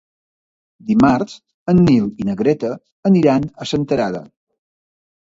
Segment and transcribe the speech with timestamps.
[0.85, 1.33] Dimarts
[1.73, 2.71] en Nil i na Greta
[3.09, 4.23] aniran a Senterada.